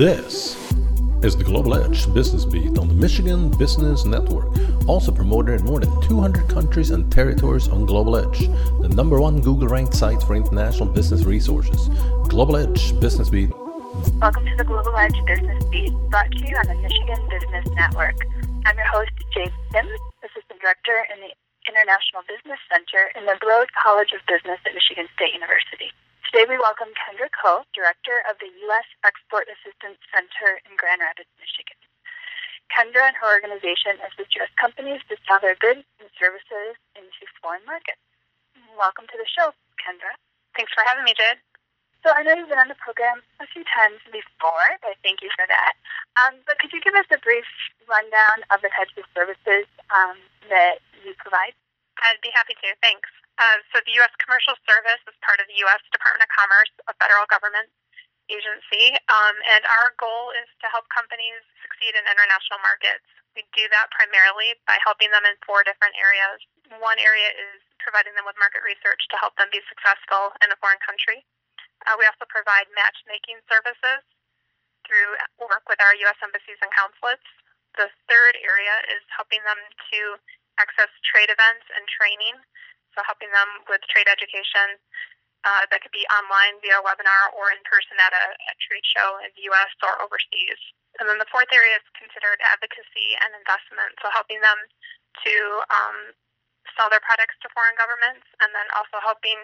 This 0.00 0.56
is 1.20 1.36
the 1.36 1.44
Global 1.44 1.74
Edge 1.74 2.10
Business 2.14 2.46
Beat 2.46 2.78
on 2.78 2.88
the 2.88 2.94
Michigan 2.94 3.50
Business 3.58 4.06
Network, 4.06 4.48
also 4.88 5.12
promoted 5.12 5.60
in 5.60 5.66
more 5.66 5.78
than 5.78 5.92
200 6.00 6.48
countries 6.48 6.88
and 6.88 7.12
territories 7.12 7.68
on 7.68 7.84
Global 7.84 8.16
Edge, 8.16 8.48
the 8.80 8.88
number 8.88 9.20
one 9.20 9.42
Google 9.42 9.68
ranked 9.68 9.92
site 9.92 10.22
for 10.22 10.34
international 10.34 10.88
business 10.88 11.24
resources. 11.24 11.90
Global 12.32 12.56
Edge 12.56 12.98
Business 12.98 13.28
Beat. 13.28 13.50
Welcome 14.24 14.46
to 14.46 14.56
the 14.56 14.64
Global 14.64 14.96
Edge 14.96 15.20
Business 15.26 15.62
Beat, 15.64 15.92
brought 16.08 16.30
to 16.30 16.48
you 16.48 16.56
on 16.56 16.66
the 16.66 16.80
Michigan 16.80 17.20
Business 17.28 17.68
Network. 17.76 18.16
I'm 18.64 18.78
your 18.78 18.88
host, 18.88 19.12
Jade 19.34 19.52
Sims, 19.70 20.00
Assistant 20.24 20.62
Director 20.62 21.04
in 21.12 21.20
the 21.20 21.28
International 21.68 22.24
Business 22.24 22.58
Center 22.72 23.12
in 23.20 23.26
the 23.26 23.36
Broad 23.38 23.68
College 23.76 24.16
of 24.16 24.24
Business 24.24 24.64
at 24.64 24.72
Michigan 24.72 25.12
State 25.12 25.34
University. 25.34 25.92
Today 26.30 26.46
we 26.46 26.62
welcome 26.62 26.94
Kendra 26.94 27.26
Kuo, 27.26 27.66
Director 27.74 28.22
of 28.30 28.38
the 28.38 28.46
U.S. 28.70 28.86
Export 29.02 29.50
Assistance 29.50 29.98
Center 30.14 30.62
in 30.62 30.78
Grand 30.78 31.02
Rapids, 31.02 31.26
Michigan. 31.42 31.74
Kendra 32.70 33.10
and 33.10 33.18
her 33.18 33.34
organization 33.34 33.98
assist 33.98 34.38
U.S. 34.38 34.54
companies 34.54 35.02
to 35.10 35.18
sell 35.26 35.42
their 35.42 35.58
goods 35.58 35.82
and 35.98 36.06
services 36.14 36.78
into 36.94 37.26
foreign 37.42 37.66
markets. 37.66 37.98
Welcome 38.78 39.10
to 39.10 39.18
the 39.18 39.26
show, 39.26 39.50
Kendra. 39.82 40.14
Thanks 40.54 40.70
for 40.70 40.86
having 40.86 41.02
me, 41.02 41.18
Jade. 41.18 41.42
So 42.06 42.14
I 42.14 42.22
know 42.22 42.38
you've 42.38 42.46
been 42.46 42.62
on 42.62 42.70
the 42.70 42.78
program 42.78 43.26
a 43.42 43.50
few 43.50 43.66
times 43.66 43.98
before, 44.14 44.70
but 44.86 45.02
thank 45.02 45.26
you 45.26 45.34
for 45.34 45.50
that. 45.50 45.74
Um, 46.14 46.38
but 46.46 46.62
could 46.62 46.70
you 46.70 46.78
give 46.78 46.94
us 46.94 47.10
a 47.10 47.18
brief 47.18 47.50
rundown 47.90 48.46
of 48.54 48.62
the 48.62 48.70
types 48.70 48.94
of 48.94 49.02
services 49.18 49.66
um, 49.90 50.14
that 50.46 50.78
you 51.02 51.10
provide? 51.18 51.58
I'd 52.06 52.22
be 52.22 52.30
happy 52.30 52.54
to. 52.54 52.70
Thanks. 52.78 53.10
Uh, 53.40 53.56
so 53.72 53.80
the 53.88 53.96
U.S. 54.04 54.12
Commercial 54.20 54.52
Service 54.68 55.00
is 55.08 55.16
part 55.24 55.40
of 55.40 55.48
the 55.48 55.56
U.S. 55.64 55.80
Department 55.88 56.28
of 56.28 56.28
Commerce, 56.28 56.68
a 56.84 56.94
federal 57.00 57.24
government 57.32 57.72
agency, 58.28 58.94
um, 59.08 59.34
and 59.48 59.64
our 59.64 59.96
goal 59.96 60.30
is 60.36 60.46
to 60.60 60.68
help 60.68 60.84
companies 60.92 61.40
succeed 61.64 61.96
in 61.96 62.04
international 62.04 62.60
markets. 62.60 63.02
We 63.32 63.48
do 63.56 63.64
that 63.72 63.88
primarily 63.96 64.60
by 64.68 64.76
helping 64.84 65.08
them 65.08 65.24
in 65.24 65.40
four 65.40 65.64
different 65.64 65.96
areas. 65.96 66.38
One 66.84 67.00
area 67.00 67.32
is 67.32 67.64
providing 67.80 68.12
them 68.12 68.28
with 68.28 68.36
market 68.36 68.60
research 68.60 69.00
to 69.08 69.16
help 69.16 69.34
them 69.40 69.48
be 69.48 69.64
successful 69.72 70.36
in 70.44 70.52
a 70.52 70.58
foreign 70.60 70.78
country. 70.84 71.24
Uh, 71.88 71.96
we 71.96 72.04
also 72.04 72.28
provide 72.28 72.68
matchmaking 72.76 73.40
services 73.48 74.04
through 74.84 75.16
work 75.40 75.64
with 75.64 75.80
our 75.80 75.96
U.S. 76.06 76.20
embassies 76.20 76.60
and 76.60 76.68
consulates. 76.76 77.24
The 77.80 77.88
third 78.04 78.36
area 78.44 78.84
is 78.92 79.00
helping 79.16 79.40
them 79.48 79.56
to 79.56 80.20
access 80.60 80.92
trade 81.08 81.32
events 81.32 81.64
and 81.72 81.88
training 81.88 82.36
so 82.94 83.02
helping 83.06 83.30
them 83.32 83.48
with 83.70 83.80
trade 83.90 84.10
education 84.10 84.78
uh, 85.44 85.64
that 85.72 85.80
could 85.80 85.94
be 85.94 86.04
online 86.12 86.60
via 86.60 86.84
webinar 86.84 87.32
or 87.32 87.48
in 87.48 87.60
person 87.64 87.96
at 87.96 88.12
a, 88.12 88.24
a 88.36 88.54
trade 88.60 88.84
show 88.84 89.16
in 89.24 89.32
the 89.36 89.48
U.S. 89.52 89.72
or 89.80 89.96
overseas. 90.04 90.60
And 91.00 91.08
then 91.08 91.16
the 91.16 91.28
fourth 91.32 91.48
area 91.48 91.80
is 91.80 91.86
considered 91.96 92.42
advocacy 92.44 93.16
and 93.24 93.32
investment, 93.32 93.96
so 94.04 94.12
helping 94.12 94.42
them 94.44 94.58
to 95.24 95.34
um, 95.72 95.98
sell 96.76 96.92
their 96.92 97.00
products 97.00 97.40
to 97.40 97.48
foreign 97.56 97.78
governments, 97.78 98.26
and 98.44 98.52
then 98.52 98.68
also 98.76 99.00
helping 99.00 99.40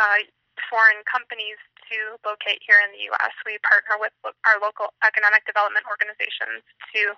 uh, 0.00 0.24
foreign 0.72 1.04
companies 1.04 1.60
to 1.92 2.16
locate 2.24 2.64
here 2.64 2.80
in 2.80 2.90
the 2.96 3.04
U.S. 3.12 3.34
We 3.44 3.60
partner 3.64 4.00
with 4.00 4.14
our 4.48 4.56
local 4.60 4.96
economic 5.04 5.44
development 5.44 5.84
organizations 5.88 6.64
to 6.94 7.12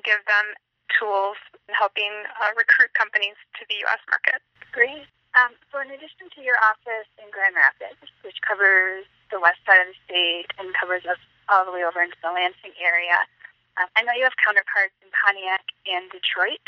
give 0.00 0.24
them 0.24 0.56
tools 0.96 1.36
in 1.68 1.74
helping 1.76 2.12
uh, 2.40 2.52
recruit 2.56 2.92
companies 2.96 3.36
to 3.60 3.62
the 3.68 3.80
U.S. 3.88 4.00
market. 4.08 4.40
Great. 4.72 5.06
Um, 5.32 5.56
so, 5.72 5.80
in 5.80 5.88
addition 5.88 6.28
to 6.36 6.40
your 6.44 6.56
office 6.60 7.08
in 7.16 7.28
Grand 7.32 7.56
Rapids, 7.56 8.00
which 8.20 8.36
covers 8.44 9.08
the 9.32 9.40
west 9.40 9.60
side 9.64 9.80
of 9.80 9.88
the 9.88 9.98
state 10.04 10.48
and 10.60 10.72
covers 10.76 11.04
us 11.08 11.20
all 11.48 11.64
the 11.64 11.72
way 11.72 11.84
over 11.84 12.04
into 12.04 12.16
the 12.20 12.32
Lansing 12.32 12.76
area, 12.76 13.16
um, 13.80 13.88
I 13.96 14.04
know 14.04 14.12
you 14.12 14.28
have 14.28 14.36
counterparts 14.36 14.92
in 15.00 15.08
Pontiac 15.12 15.64
and 15.88 16.12
Detroit, 16.12 16.64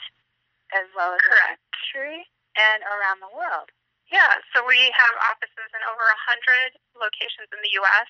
as 0.73 0.89
well 0.97 1.13
as 1.13 1.21
Correct. 1.21 1.61
country 1.77 2.25
and 2.57 2.81
around 2.89 3.21
the 3.21 3.29
world. 3.33 3.69
Yeah, 4.09 4.41
so 4.53 4.65
we 4.65 4.93
have 4.97 5.13
offices 5.25 5.69
in 5.73 5.83
over 5.89 6.05
100 6.05 6.77
locations 6.97 7.49
in 7.53 7.61
the 7.65 7.73
U.S. 7.85 8.09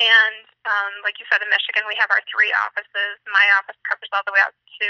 And 0.00 0.44
um, 0.64 0.92
like 1.04 1.20
you 1.20 1.28
said, 1.28 1.44
in 1.44 1.48
Michigan, 1.52 1.84
we 1.84 1.96
have 2.00 2.08
our 2.08 2.24
three 2.28 2.52
offices. 2.56 3.20
My 3.28 3.44
office 3.56 3.76
covers 3.84 4.08
all 4.12 4.24
the 4.24 4.32
way 4.32 4.40
out 4.40 4.56
to 4.78 4.88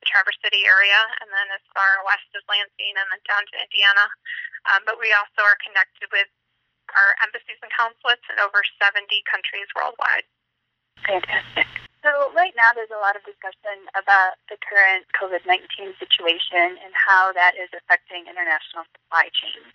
the 0.00 0.06
Traverse 0.06 0.38
City 0.44 0.68
area, 0.68 1.00
and 1.20 1.28
then 1.32 1.48
as 1.52 1.64
far 1.72 2.04
west 2.04 2.28
as 2.36 2.44
Lansing, 2.46 2.94
and 2.94 3.08
then 3.08 3.22
down 3.24 3.44
to 3.48 3.56
Indiana. 3.56 4.06
Um, 4.68 4.84
but 4.86 5.00
we 5.00 5.10
also 5.16 5.42
are 5.42 5.58
connected 5.64 6.06
with 6.12 6.28
our 6.94 7.16
embassies 7.24 7.58
and 7.64 7.72
consulates 7.72 8.24
in 8.28 8.36
over 8.38 8.60
70 8.78 9.08
countries 9.26 9.68
worldwide. 9.72 10.26
Fantastic. 11.08 11.66
So 12.02 12.34
right 12.34 12.52
now 12.58 12.74
there's 12.74 12.90
a 12.90 12.98
lot 12.98 13.14
of 13.14 13.22
discussion 13.22 13.86
about 13.94 14.34
the 14.50 14.58
current 14.58 15.06
COVID-19 15.14 15.94
situation 16.02 16.74
and 16.82 16.92
how 16.98 17.30
that 17.30 17.54
is 17.54 17.70
affecting 17.70 18.26
international 18.26 18.82
supply 18.90 19.30
chains. 19.30 19.70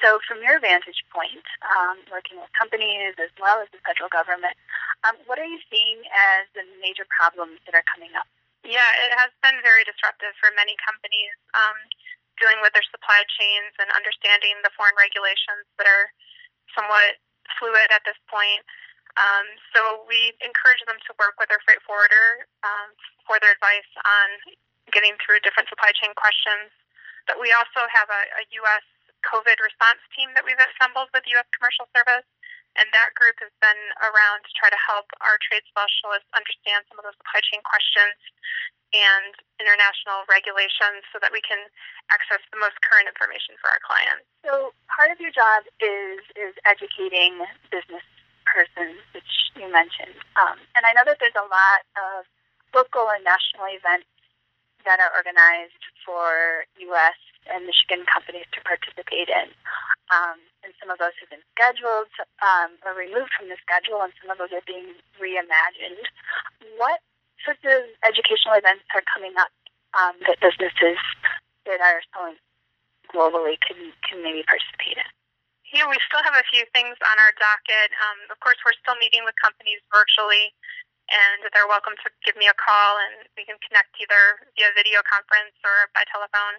So 0.00 0.16
from 0.24 0.40
your 0.40 0.56
vantage 0.56 1.04
point, 1.12 1.44
um, 1.76 2.00
working 2.08 2.40
with 2.40 2.48
companies 2.56 3.12
as 3.20 3.28
well 3.36 3.60
as 3.60 3.68
the 3.76 3.80
federal 3.84 4.08
government, 4.08 4.56
um, 5.04 5.20
what 5.28 5.36
are 5.36 5.44
you 5.44 5.60
seeing 5.68 6.00
as 6.08 6.48
the 6.56 6.64
major 6.80 7.04
problems 7.12 7.60
that 7.68 7.76
are 7.76 7.84
coming 7.84 8.16
up? 8.16 8.24
Yeah, 8.70 8.86
it 9.02 9.10
has 9.18 9.34
been 9.42 9.58
very 9.66 9.82
disruptive 9.82 10.30
for 10.38 10.54
many 10.54 10.78
companies 10.78 11.34
um, 11.58 11.74
dealing 12.38 12.62
with 12.62 12.70
their 12.70 12.86
supply 12.86 13.26
chains 13.34 13.74
and 13.82 13.90
understanding 13.90 14.54
the 14.62 14.70
foreign 14.78 14.94
regulations 14.94 15.66
that 15.74 15.90
are 15.90 16.06
somewhat 16.70 17.18
fluid 17.58 17.90
at 17.90 18.06
this 18.06 18.14
point. 18.30 18.62
Um, 19.18 19.42
so 19.74 20.06
we 20.06 20.38
encourage 20.38 20.78
them 20.86 21.02
to 21.02 21.10
work 21.18 21.34
with 21.42 21.50
their 21.50 21.58
freight 21.66 21.82
forwarder 21.82 22.46
um, 22.62 22.94
for 23.26 23.42
their 23.42 23.58
advice 23.58 23.90
on 24.06 24.54
getting 24.94 25.18
through 25.18 25.42
different 25.42 25.66
supply 25.66 25.90
chain 25.98 26.14
questions. 26.14 26.70
But 27.26 27.42
we 27.42 27.50
also 27.50 27.90
have 27.90 28.06
a, 28.06 28.22
a 28.38 28.42
U.S. 28.62 28.86
COVID 29.26 29.58
response 29.58 29.98
team 30.14 30.30
that 30.38 30.46
we've 30.46 30.62
assembled 30.78 31.10
with 31.10 31.26
U.S. 31.34 31.48
Commercial 31.58 31.90
Service, 31.90 32.26
and 32.78 32.86
that 32.94 33.14
group 33.18 33.38
has 33.42 33.50
been 33.58 33.82
around 34.02 34.46
to 34.46 34.52
try 34.54 34.70
to 34.70 34.80
help 34.80 35.10
our 35.22 35.38
trade 35.42 35.66
specialists 35.66 36.28
understand 36.36 36.86
some 36.86 36.98
of 37.00 37.04
those 37.06 37.18
supply 37.18 37.42
chain 37.42 37.62
questions 37.66 38.18
and 38.90 39.34
international 39.62 40.26
regulations 40.26 41.06
so 41.14 41.22
that 41.22 41.30
we 41.30 41.38
can 41.42 41.58
access 42.10 42.42
the 42.50 42.58
most 42.58 42.74
current 42.82 43.06
information 43.06 43.54
for 43.62 43.70
our 43.70 43.82
clients. 43.86 44.26
So 44.42 44.74
part 44.90 45.14
of 45.14 45.22
your 45.22 45.30
job 45.30 45.62
is 45.78 46.22
is 46.34 46.54
educating 46.66 47.38
business 47.70 48.02
persons, 48.46 48.98
which 49.14 49.30
you 49.54 49.70
mentioned. 49.70 50.18
Um, 50.34 50.58
and 50.74 50.82
I 50.82 50.90
know 50.94 51.06
that 51.06 51.22
there's 51.22 51.38
a 51.38 51.46
lot 51.46 51.86
of 51.94 52.26
local 52.74 53.06
and 53.14 53.22
national 53.22 53.70
events 53.70 54.10
that 54.82 54.98
are 54.98 55.12
organized 55.14 55.82
for 56.02 56.66
U.S. 56.90 57.18
and 57.48 57.64
Michigan 57.64 58.04
companies 58.04 58.48
to 58.52 58.60
participate 58.66 59.30
in. 59.32 59.48
Um, 60.10 60.42
and 60.66 60.74
some 60.82 60.90
of 60.90 60.98
those 60.98 61.14
have 61.22 61.30
been 61.30 61.44
scheduled 61.54 62.10
um, 62.42 62.76
or 62.84 62.92
removed 62.92 63.32
from 63.32 63.48
the 63.48 63.56
schedule, 63.62 64.02
and 64.02 64.12
some 64.20 64.28
of 64.28 64.36
those 64.36 64.52
are 64.52 64.64
being 64.66 64.98
reimagined. 65.16 66.04
What 66.76 67.00
sorts 67.40 67.64
of 67.64 67.88
educational 68.04 68.58
events 68.58 68.84
are 68.92 69.06
coming 69.08 69.32
up 69.40 69.54
um, 69.96 70.18
that 70.28 70.42
businesses 70.42 71.00
that 71.64 71.80
are 71.80 72.02
selling 72.12 72.36
globally 73.08 73.56
can, 73.64 73.94
can 74.04 74.20
maybe 74.20 74.44
participate 74.44 74.98
in? 74.98 75.08
Yeah, 75.70 75.86
we 75.86 75.98
still 76.02 76.22
have 76.26 76.34
a 76.34 76.46
few 76.50 76.66
things 76.74 76.98
on 76.98 77.16
our 77.22 77.30
docket. 77.38 77.94
Um, 78.02 78.18
of 78.34 78.42
course, 78.42 78.58
we're 78.66 78.74
still 78.82 78.98
meeting 78.98 79.22
with 79.22 79.38
companies 79.38 79.78
virtually, 79.94 80.50
and 81.06 81.46
they're 81.54 81.70
welcome 81.70 81.94
to 81.94 82.08
give 82.26 82.34
me 82.34 82.50
a 82.50 82.56
call, 82.58 82.98
and 82.98 83.30
we 83.38 83.46
can 83.46 83.54
connect 83.62 83.94
either 84.02 84.50
via 84.58 84.74
video 84.74 84.98
conference 85.06 85.54
or 85.62 85.86
by 85.94 86.02
telephone. 86.10 86.58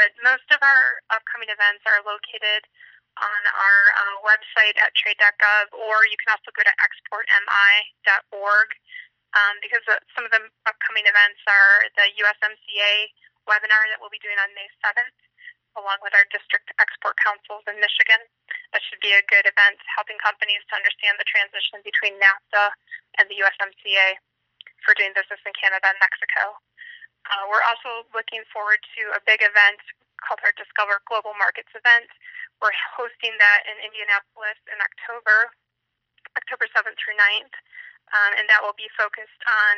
But 0.00 0.16
most 0.24 0.48
of 0.48 0.64
our 0.64 1.04
upcoming 1.12 1.52
events 1.52 1.84
are 1.84 2.00
located 2.00 2.64
on 3.20 3.42
our 3.52 3.80
uh, 3.92 4.16
website 4.24 4.80
at 4.80 4.96
trade.gov, 4.96 5.76
or 5.76 6.08
you 6.08 6.16
can 6.16 6.32
also 6.32 6.48
go 6.56 6.64
to 6.64 6.72
exportmi.org 6.80 8.68
um, 9.36 9.60
because 9.60 9.84
some 10.16 10.24
of 10.24 10.32
the 10.32 10.40
upcoming 10.64 11.04
events 11.04 11.44
are 11.44 11.84
the 12.00 12.08
USMCA 12.16 13.12
webinar 13.44 13.84
that 13.92 14.00
we'll 14.00 14.08
be 14.08 14.24
doing 14.24 14.40
on 14.40 14.48
May 14.56 14.72
7th 14.80 15.20
along 15.78 16.00
with 16.00 16.16
our 16.16 16.24
district 16.32 16.72
export 16.80 17.14
councils 17.20 17.62
in 17.68 17.76
Michigan. 17.76 18.24
That 18.72 18.80
should 18.88 19.04
be 19.04 19.14
a 19.14 19.22
good 19.28 19.44
event 19.44 19.78
helping 19.86 20.18
companies 20.18 20.64
to 20.72 20.80
understand 20.80 21.20
the 21.20 21.28
transition 21.28 21.78
between 21.84 22.16
NAFTA 22.18 22.72
and 23.20 23.28
the 23.28 23.38
USMCA 23.44 24.16
for 24.82 24.96
doing 24.96 25.12
business 25.12 25.38
in 25.44 25.52
Canada 25.54 25.92
and 25.92 26.00
Mexico. 26.00 26.58
Uh, 27.28 27.44
we're 27.48 27.64
also 27.64 28.08
looking 28.16 28.42
forward 28.48 28.80
to 28.96 29.02
a 29.12 29.20
big 29.28 29.44
event 29.44 29.80
called 30.24 30.40
our 30.44 30.52
Discover 30.56 31.00
Global 31.08 31.36
Markets 31.36 31.72
event. 31.76 32.08
We're 32.60 32.76
hosting 32.96 33.36
that 33.40 33.64
in 33.64 33.76
Indianapolis 33.80 34.60
in 34.68 34.76
October, 34.80 35.52
October 36.36 36.68
7th 36.72 36.96
through 37.00 37.16
9th, 37.16 37.54
um, 38.12 38.32
and 38.36 38.44
that 38.52 38.60
will 38.60 38.76
be 38.76 38.88
focused 38.96 39.40
on 39.48 39.74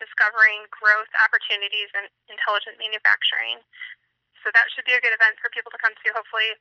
discovering 0.00 0.64
growth 0.72 1.12
opportunities 1.20 1.92
in 1.92 2.08
intelligent 2.32 2.80
manufacturing 2.80 3.60
so 4.44 4.52
that 4.52 4.68
should 4.76 4.84
be 4.84 4.92
a 4.92 5.00
good 5.00 5.16
event 5.16 5.40
for 5.40 5.48
people 5.48 5.72
to 5.72 5.80
come 5.80 5.96
to. 5.96 6.06
Hopefully, 6.12 6.52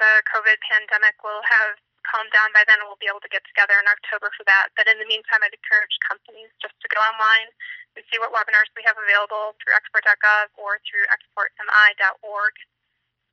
the 0.00 0.24
COVID 0.32 0.56
pandemic 0.64 1.20
will 1.20 1.44
have 1.44 1.76
calmed 2.08 2.32
down 2.32 2.48
by 2.56 2.64
then, 2.64 2.80
we'll 2.88 2.98
be 2.98 3.06
able 3.06 3.22
to 3.22 3.28
get 3.28 3.44
together 3.44 3.76
in 3.76 3.86
October 3.86 4.32
for 4.32 4.42
that. 4.48 4.72
But 4.74 4.88
in 4.88 4.96
the 4.96 5.06
meantime, 5.06 5.44
I'd 5.44 5.52
encourage 5.52 5.92
companies 6.08 6.48
just 6.58 6.74
to 6.80 6.88
go 6.88 6.98
online 6.98 7.52
and 7.94 8.02
see 8.08 8.16
what 8.16 8.32
webinars 8.32 8.72
we 8.72 8.82
have 8.88 8.96
available 8.96 9.54
through 9.60 9.76
export.gov 9.76 10.50
or 10.56 10.80
through 10.88 11.04
exportmi.org. 11.12 12.54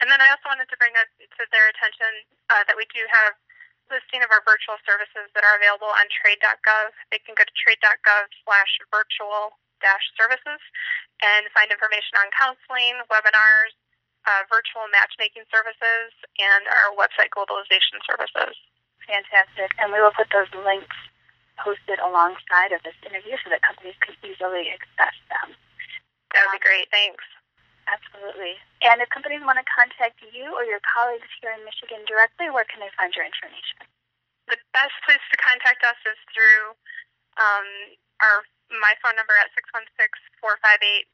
And 0.03 0.11
then 0.11 0.19
I 0.19 0.27
also 0.27 0.51
wanted 0.51 0.67
to 0.67 0.77
bring 0.77 0.91
to 0.91 1.43
their 1.55 1.71
attention 1.71 2.27
uh, 2.51 2.67
that 2.67 2.75
we 2.75 2.83
do 2.91 3.07
have 3.07 3.39
listing 3.87 4.25
of 4.25 4.33
our 4.33 4.43
virtual 4.43 4.75
services 4.83 5.29
that 5.37 5.45
are 5.45 5.55
available 5.55 5.89
on 5.93 6.09
trade.gov. 6.11 6.91
They 7.13 7.21
can 7.23 7.37
go 7.37 7.47
to 7.47 7.55
trade.gov 7.55 8.27
slash 8.43 8.71
virtual 8.91 9.55
dash 9.79 10.03
services 10.17 10.61
and 11.23 11.47
find 11.53 11.71
information 11.71 12.19
on 12.19 12.27
counseling, 12.35 12.99
webinars, 13.07 13.75
uh, 14.25 14.41
virtual 14.49 14.89
matchmaking 14.89 15.45
services, 15.53 16.11
and 16.41 16.63
our 16.69 16.93
website 16.97 17.29
globalization 17.33 18.01
services. 18.05 18.57
Fantastic. 19.05 19.73
And 19.77 19.93
we 19.93 20.01
will 20.01 20.13
put 20.13 20.29
those 20.33 20.49
links 20.65 20.97
posted 21.61 22.01
alongside 22.01 22.73
of 22.73 22.81
this 22.83 22.97
interview 23.05 23.37
so 23.39 23.53
that 23.53 23.63
companies 23.63 23.95
can 24.01 24.17
easily 24.25 24.73
access 24.73 25.15
them. 25.29 25.55
That 26.33 26.49
would 26.49 26.59
be 26.59 26.65
great. 26.65 26.89
Thanks. 26.91 27.23
Absolutely. 27.85 28.57
And 28.81 28.99
if 28.99 29.07
companies 29.13 29.45
want 29.45 29.61
to 29.61 29.67
contact 29.69 30.17
you 30.33 30.49
or 30.57 30.65
your 30.65 30.81
colleagues 30.81 31.29
here 31.39 31.53
in 31.53 31.61
Michigan 31.63 32.01
directly, 32.09 32.49
where 32.49 32.65
can 32.65 32.81
they 32.81 32.89
find 32.97 33.13
your 33.13 33.23
information? 33.23 33.85
The 34.49 34.57
best 34.73 34.93
place 35.05 35.21
to 35.31 35.37
contact 35.37 35.85
us 35.85 35.97
is 36.05 36.17
through 36.33 36.73
um, 37.37 37.65
our 38.21 38.41
my 38.73 38.97
phone 39.05 39.13
number 39.13 39.37
at 39.37 39.53
616-458-3564, 40.41 41.05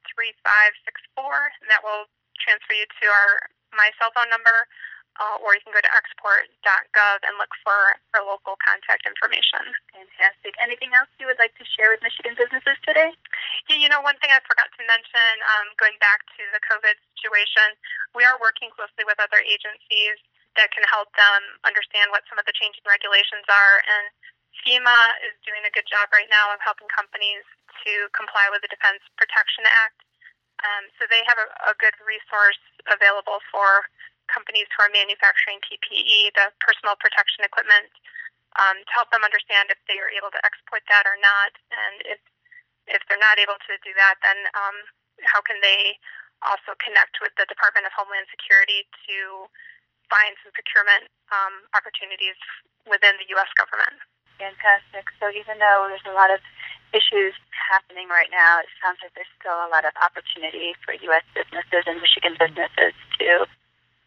and 1.59 1.67
that 1.67 1.83
will 1.83 2.07
transfer 2.41 2.73
you 2.73 2.89
to 2.89 3.05
our 3.07 3.47
my 3.71 3.87
cell 3.95 4.11
phone 4.11 4.27
number, 4.27 4.67
uh, 5.19 5.39
or 5.43 5.55
you 5.55 5.63
can 5.63 5.71
go 5.75 5.79
to 5.79 5.93
export.gov 5.95 7.17
and 7.23 7.35
look 7.39 7.51
for 7.63 7.95
our 8.15 8.23
local 8.23 8.59
contact 8.59 9.07
information. 9.07 9.63
Fantastic. 9.95 10.55
Anything 10.59 10.91
else 10.95 11.07
you 11.19 11.27
would 11.27 11.39
like 11.39 11.55
to 11.59 11.65
share 11.67 11.91
with 11.91 12.03
Michigan 12.03 12.35
businesses 12.35 12.75
today? 12.83 13.11
Yeah, 13.67 13.79
you 13.79 13.87
know, 13.87 14.03
one 14.03 14.19
thing 14.19 14.31
I 14.31 14.43
forgot 14.43 14.71
to 14.75 14.83
mention, 14.87 15.31
um, 15.47 15.71
going 15.79 15.95
back 16.03 16.23
to 16.39 16.43
the 16.51 16.59
COVID 16.67 16.95
situation, 17.15 17.75
we 18.15 18.23
are 18.27 18.35
working 18.39 18.71
closely 18.71 19.07
with 19.07 19.19
other 19.19 19.39
agencies 19.43 20.19
that 20.59 20.71
can 20.75 20.83
help 20.87 21.11
them 21.15 21.41
understand 21.63 22.11
what 22.11 22.27
some 22.27 22.35
of 22.35 22.43
the 22.43 22.55
changing 22.55 22.83
regulations 22.83 23.47
are. 23.47 23.79
And 23.87 24.11
FEMA 24.63 24.99
is 25.27 25.35
doing 25.47 25.63
a 25.63 25.71
good 25.71 25.87
job 25.87 26.11
right 26.11 26.27
now 26.27 26.51
of 26.51 26.59
helping 26.59 26.91
companies 26.91 27.47
to 27.87 28.11
comply 28.11 28.51
with 28.51 28.61
the 28.61 28.71
Defense 28.71 29.01
Protection 29.15 29.63
Act. 29.67 29.95
Um, 30.61 30.89
so 30.97 31.09
they 31.09 31.25
have 31.25 31.37
a, 31.41 31.47
a 31.69 31.73
good 31.81 31.93
resource 32.05 32.59
available 32.85 33.41
for 33.49 33.89
companies 34.29 34.69
who 34.71 34.85
are 34.85 34.93
manufacturing 34.93 35.59
PPE, 35.65 36.31
the 36.37 36.53
personal 36.63 36.95
protection 36.95 37.43
equipment, 37.43 37.91
um, 38.59 38.79
to 38.79 38.91
help 38.91 39.11
them 39.11 39.23
understand 39.25 39.71
if 39.71 39.79
they 39.87 39.99
are 39.99 40.11
able 40.11 40.31
to 40.31 40.41
export 40.43 40.83
that 40.87 41.07
or 41.07 41.17
not, 41.19 41.51
and 41.71 41.95
if 42.07 42.19
if 42.89 42.99
they're 43.07 43.21
not 43.21 43.37
able 43.37 43.55
to 43.55 43.73
do 43.85 43.93
that, 43.95 44.17
then 44.25 44.35
um, 44.57 44.75
how 45.23 45.39
can 45.39 45.61
they 45.61 45.95
also 46.41 46.73
connect 46.81 47.21
with 47.21 47.31
the 47.37 47.45
Department 47.45 47.85
of 47.85 47.93
Homeland 47.93 48.25
Security 48.33 48.83
to 49.05 49.45
find 50.09 50.33
some 50.41 50.51
procurement 50.51 51.07
um, 51.29 51.63
opportunities 51.77 52.35
within 52.89 53.15
the 53.21 53.29
U.S. 53.37 53.47
government? 53.55 53.95
Fantastic. 54.41 55.07
So 55.21 55.29
even 55.29 55.61
though 55.61 55.85
there's 55.87 56.03
a 56.09 56.17
lot 56.17 56.33
of 56.33 56.41
issues 56.91 57.35
happening 57.51 58.11
right 58.11 58.29
now, 58.31 58.59
it 58.59 58.69
sounds 58.83 58.99
like 58.99 59.15
there's 59.15 59.29
still 59.39 59.55
a 59.55 59.69
lot 59.71 59.87
of 59.87 59.95
opportunity 59.99 60.75
for 60.83 60.95
U.S. 61.11 61.25
businesses 61.31 61.83
and 61.87 61.99
Michigan 62.03 62.35
businesses 62.35 62.93
to 63.19 63.47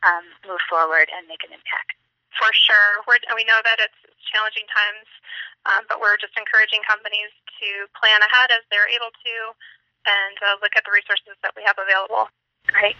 um, 0.04 0.25
move 0.44 0.60
forward 0.69 1.08
and 1.12 1.25
make 1.26 1.40
an 1.44 1.52
impact. 1.52 1.96
For 2.36 2.50
sure. 2.52 3.00
We're, 3.08 3.22
we 3.32 3.46
know 3.46 3.60
that 3.64 3.81
it's 3.81 4.00
challenging 4.28 4.66
times, 4.69 5.06
um, 5.64 5.82
but 5.88 6.02
we're 6.02 6.19
just 6.20 6.36
encouraging 6.36 6.84
companies 6.84 7.32
to 7.62 7.69
plan 7.96 8.20
ahead 8.20 8.52
as 8.52 8.66
they're 8.69 8.90
able 8.90 9.14
to 9.14 9.34
and 10.04 10.36
uh, 10.44 10.60
look 10.60 10.76
at 10.76 10.84
the 10.84 10.92
resources 10.92 11.32
that 11.40 11.56
we 11.56 11.64
have 11.64 11.81
available. 11.81 12.28
Great. 12.69 12.98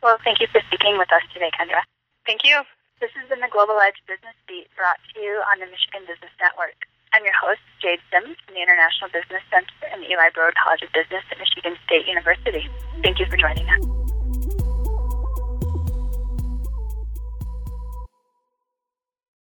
Well, 0.00 0.16
thank 0.24 0.40
you 0.40 0.48
for 0.48 0.62
speaking 0.70 0.96
with 0.96 1.12
us 1.12 1.24
today, 1.32 1.52
Kendra. 1.52 1.84
Thank 2.24 2.44
you. 2.44 2.64
This 3.00 3.12
has 3.20 3.28
been 3.28 3.44
the 3.44 3.52
Global 3.52 3.76
Edge 3.76 4.00
Business 4.08 4.36
Beat 4.48 4.72
brought 4.72 4.96
to 5.12 5.20
you 5.20 5.44
on 5.52 5.60
the 5.60 5.68
Michigan 5.68 6.08
Business 6.08 6.32
Network. 6.40 6.88
I'm 7.16 7.24
your 7.24 7.32
host, 7.40 7.60
Jade 7.80 8.00
Sims 8.12 8.36
from 8.44 8.52
the 8.52 8.60
International 8.60 9.08
Business 9.08 9.40
Center 9.48 9.72
and 9.90 10.02
the 10.02 10.12
Eli 10.12 10.28
Broad 10.34 10.52
College 10.62 10.82
of 10.82 10.92
Business 10.92 11.24
at 11.32 11.38
Michigan 11.38 11.72
State 11.86 12.06
University. 12.06 12.68
Thank 13.02 13.18
you 13.18 13.24
for 13.24 13.38
joining 13.38 13.64
us. 13.70 14.05